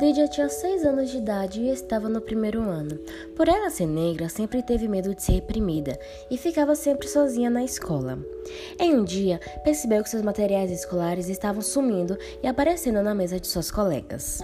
Lídia 0.00 0.26
tinha 0.28 0.48
seis 0.48 0.82
anos 0.82 1.10
de 1.10 1.18
idade 1.18 1.60
e 1.60 1.68
estava 1.68 2.08
no 2.08 2.22
primeiro 2.22 2.62
ano. 2.62 2.98
Por 3.36 3.48
ela 3.48 3.68
ser 3.68 3.84
negra, 3.84 4.30
sempre 4.30 4.62
teve 4.62 4.88
medo 4.88 5.14
de 5.14 5.22
ser 5.22 5.32
reprimida 5.32 6.00
e 6.30 6.38
ficava 6.38 6.74
sempre 6.74 7.06
sozinha 7.06 7.50
na 7.50 7.62
escola. 7.62 8.18
Em 8.78 8.94
um 8.94 9.04
dia, 9.04 9.38
percebeu 9.62 10.02
que 10.02 10.08
seus 10.08 10.22
materiais 10.22 10.70
escolares 10.70 11.28
estavam 11.28 11.60
sumindo 11.60 12.16
e 12.42 12.46
aparecendo 12.46 13.02
na 13.02 13.14
mesa 13.14 13.38
de 13.38 13.46
suas 13.46 13.70
colegas. 13.70 14.40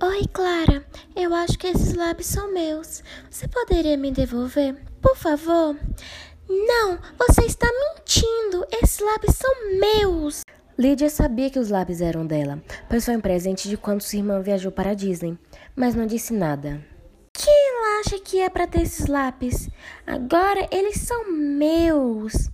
Oi, 0.00 0.28
Clara. 0.32 0.86
Eu 1.16 1.34
acho 1.34 1.58
que 1.58 1.66
esses 1.66 1.94
lápis 1.94 2.26
são 2.26 2.52
meus. 2.52 3.02
Você 3.28 3.48
poderia 3.48 3.96
me 3.96 4.12
devolver? 4.12 4.76
Por 5.02 5.16
favor? 5.16 5.76
Não, 6.48 6.96
você 7.18 7.44
está 7.44 7.66
mentindo. 7.66 8.64
Esses 8.70 9.00
lápis 9.00 9.34
são 9.34 9.52
meus. 9.80 10.44
Lídia 10.76 11.08
sabia 11.08 11.50
que 11.50 11.58
os 11.58 11.70
lápis 11.70 12.00
eram 12.00 12.26
dela, 12.26 12.62
pois 12.88 13.04
foi 13.04 13.16
um 13.16 13.20
presente 13.20 13.68
de 13.68 13.76
quando 13.76 14.02
sua 14.02 14.18
irmã 14.18 14.40
viajou 14.40 14.72
para 14.72 14.90
a 14.90 14.94
Disney, 14.94 15.38
mas 15.76 15.94
não 15.94 16.06
disse 16.06 16.32
nada. 16.32 16.84
Quem 17.32 17.52
ela 17.52 18.00
acha 18.00 18.18
que 18.18 18.40
é 18.40 18.48
para 18.48 18.66
ter 18.66 18.82
esses 18.82 19.06
lápis? 19.06 19.68
Agora 20.06 20.68
eles 20.70 21.00
são 21.00 21.30
meus. 21.30 22.50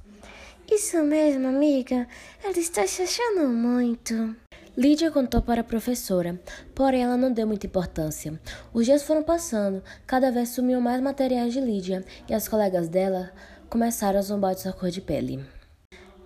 Isso 0.70 1.02
mesmo, 1.02 1.48
amiga. 1.48 2.06
Ela 2.42 2.58
está 2.58 2.86
se 2.86 3.02
achando 3.02 3.48
muito. 3.48 4.36
Lídia 4.76 5.10
contou 5.10 5.42
para 5.42 5.62
a 5.62 5.64
professora, 5.64 6.40
porém 6.74 7.02
ela 7.02 7.16
não 7.16 7.32
deu 7.32 7.46
muita 7.46 7.66
importância. 7.66 8.40
Os 8.72 8.86
dias 8.86 9.02
foram 9.02 9.22
passando, 9.22 9.82
cada 10.06 10.30
vez 10.30 10.50
sumiam 10.50 10.80
mais 10.80 11.00
materiais 11.00 11.52
de 11.52 11.60
Lídia 11.60 12.04
e 12.28 12.34
as 12.34 12.48
colegas 12.48 12.88
dela 12.88 13.32
começaram 13.68 14.18
a 14.18 14.22
zombar 14.22 14.54
de 14.54 14.62
sua 14.62 14.72
cor 14.72 14.90
de 14.90 15.00
pele. 15.00 15.44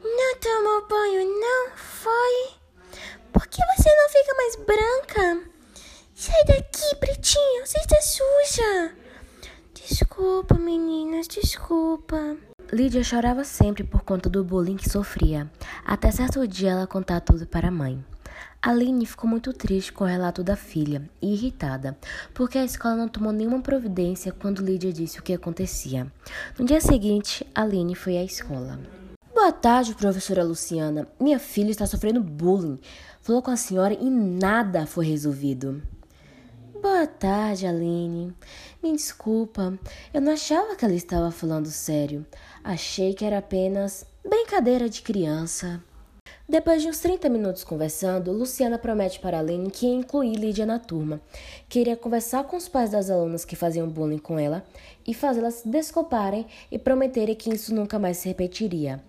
Não 0.03 0.39
tomou 0.39 0.87
banho, 0.87 1.25
não 1.25 1.77
foi? 1.77 2.51
Por 3.33 3.47
que 3.47 3.61
você 3.77 3.89
não 3.89 4.09
fica 4.11 4.35
mais 4.37 4.57
branca? 4.57 5.51
Sai 6.15 6.45
pretinha, 7.35 7.67
você 7.67 7.79
está 7.79 8.01
suja. 8.01 8.93
Desculpa, 9.75 10.55
meninas, 10.57 11.27
desculpa. 11.27 12.37
Lídia 12.73 13.03
chorava 13.03 13.45
sempre 13.45 13.83
por 13.83 14.03
conta 14.03 14.31
do 14.31 14.45
bullying 14.45 14.77
que 14.77 14.89
sofria, 14.89 15.51
até 15.85 16.11
certo 16.11 16.47
dia 16.47 16.71
ela 16.71 16.87
contar 16.87 17.21
tudo 17.21 17.47
para 17.47 17.69
a 17.69 17.73
mãe. 17.73 18.03
Aline 18.63 19.05
ficou 19.05 19.29
muito 19.29 19.53
triste 19.53 19.93
com 19.93 20.05
o 20.05 20.07
relato 20.07 20.43
da 20.43 20.57
filha 20.57 21.09
e 21.21 21.35
irritada, 21.35 21.99
porque 22.33 22.57
a 22.57 22.65
escola 22.65 22.97
não 22.97 23.09
tomou 23.09 23.33
nenhuma 23.33 23.61
providência 23.61 24.33
quando 24.33 24.65
Lídia 24.65 24.93
disse 24.93 25.19
o 25.19 25.23
que 25.23 25.35
acontecia. 25.35 26.07
No 26.59 26.65
dia 26.65 26.81
seguinte, 26.81 27.47
Aline 27.55 27.95
foi 27.95 28.17
à 28.17 28.25
escola. 28.25 28.79
Boa 29.35 29.53
tarde, 29.53 29.95
professora 29.95 30.43
Luciana. 30.43 31.07
Minha 31.21 31.39
filha 31.39 31.71
está 31.71 31.87
sofrendo 31.87 32.23
bullying. 32.23 32.79
Falou 33.21 33.43
com 33.43 33.51
a 33.51 33.57
senhora 33.57 33.93
e 33.93 34.09
nada 34.09 34.87
foi 34.87 35.07
resolvido. 35.07 35.83
Boa 37.05 37.13
tarde, 37.19 37.67
Aline. 37.67 38.33
Me 38.83 38.91
desculpa, 38.93 39.79
eu 40.15 40.23
não 40.23 40.33
achava 40.33 40.75
que 40.75 40.87
ela 40.87 40.95
estava 40.95 41.31
falando 41.31 41.67
sério. 41.67 42.25
Achei 42.65 43.13
que 43.13 43.27
era 43.27 43.37
apenas 43.37 44.07
brincadeira 44.27 44.89
de 44.89 45.03
criança. 45.03 45.85
Depois 46.49 46.81
de 46.81 46.89
uns 46.89 47.01
30 47.01 47.29
minutos 47.29 47.63
conversando, 47.63 48.33
Luciana 48.33 48.79
promete 48.79 49.21
para 49.21 49.39
Aline 49.39 49.71
que 49.71 49.85
ia 49.85 49.95
incluir 49.95 50.37
Lídia 50.37 50.65
na 50.65 50.79
turma, 50.79 51.21
que 51.69 51.81
iria 51.81 51.95
conversar 51.95 52.45
com 52.45 52.57
os 52.57 52.71
pais 52.71 52.89
das 52.89 53.11
alunas 53.11 53.45
que 53.45 53.55
faziam 53.55 53.87
bullying 53.87 54.17
com 54.17 54.39
ela 54.39 54.65
e 55.07 55.13
fazê-las 55.13 55.57
se 55.57 55.69
desculparem 55.69 56.47
e 56.73 56.79
prometerem 56.79 57.35
que 57.35 57.53
isso 57.53 57.75
nunca 57.75 57.99
mais 57.99 58.17
se 58.17 58.29
repetiria. 58.29 59.05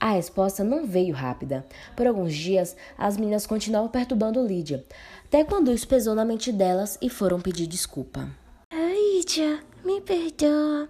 A 0.00 0.12
resposta 0.12 0.64
não 0.64 0.86
veio 0.86 1.14
rápida. 1.14 1.66
Por 1.94 2.06
alguns 2.06 2.34
dias, 2.34 2.74
as 2.96 3.18
meninas 3.18 3.46
continuavam 3.46 3.90
perturbando 3.90 4.46
Lídia, 4.46 4.82
até 5.26 5.44
quando 5.44 5.70
isso 5.70 5.86
pesou 5.86 6.14
na 6.14 6.24
mente 6.24 6.50
delas 6.50 6.96
e 7.02 7.10
foram 7.10 7.38
pedir 7.38 7.66
desculpa. 7.66 8.26
Lídia, 8.72 9.62
me 9.84 10.00
perdoa. 10.00 10.88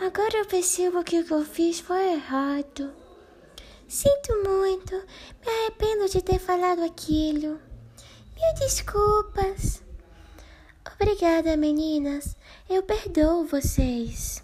Agora 0.00 0.38
eu 0.38 0.46
percebo 0.46 1.02
que 1.02 1.18
o 1.18 1.24
que 1.24 1.32
eu 1.32 1.44
fiz 1.44 1.80
foi 1.80 2.12
errado. 2.12 2.92
Sinto 3.88 4.32
muito, 4.48 4.94
me 4.94 5.52
arrependo 5.52 6.08
de 6.08 6.22
ter 6.22 6.38
falado 6.38 6.84
aquilo. 6.84 7.58
Mil 8.36 8.54
desculpas. 8.60 9.82
Obrigada, 10.94 11.56
meninas. 11.56 12.36
Eu 12.70 12.84
perdoo 12.84 13.44
vocês. 13.46 14.43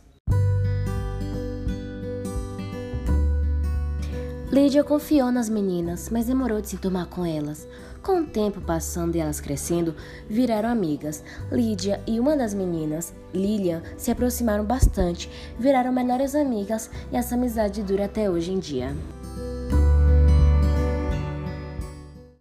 Lídia 4.52 4.82
confiou 4.82 5.30
nas 5.30 5.48
meninas, 5.48 6.10
mas 6.10 6.26
demorou 6.26 6.60
de 6.60 6.70
se 6.70 6.76
tomar 6.76 7.06
com 7.06 7.24
elas. 7.24 7.68
Com 8.02 8.22
o 8.22 8.26
tempo 8.26 8.60
passando 8.60 9.14
e 9.14 9.20
elas 9.20 9.40
crescendo, 9.40 9.94
viraram 10.28 10.68
amigas. 10.68 11.22
Lídia 11.52 12.00
e 12.04 12.18
uma 12.18 12.36
das 12.36 12.52
meninas, 12.52 13.14
Lilian, 13.32 13.80
se 13.96 14.10
aproximaram 14.10 14.64
bastante, 14.64 15.30
viraram 15.56 15.92
melhores 15.92 16.34
amigas 16.34 16.90
e 17.12 17.16
essa 17.16 17.36
amizade 17.36 17.80
dura 17.84 18.06
até 18.06 18.28
hoje 18.28 18.50
em 18.50 18.58
dia. 18.58 18.92